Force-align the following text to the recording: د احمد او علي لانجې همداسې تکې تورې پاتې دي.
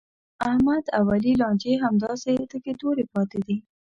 د 0.37 0.41
احمد 0.49 0.85
او 0.97 1.03
علي 1.13 1.33
لانجې 1.41 1.73
همداسې 1.83 2.31
تکې 2.51 2.73
تورې 2.81 3.05
پاتې 3.13 3.39
دي. 3.45 3.57